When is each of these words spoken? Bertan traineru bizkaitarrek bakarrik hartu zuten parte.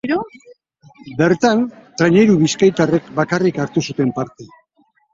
Bertan 1.19 1.61
traineru 2.01 2.39
bizkaitarrek 2.41 3.15
bakarrik 3.23 3.63
hartu 3.67 3.89
zuten 3.91 4.15
parte. 4.21 4.53